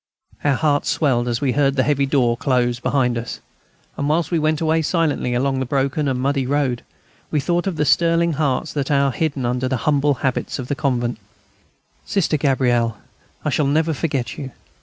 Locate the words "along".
5.35-5.59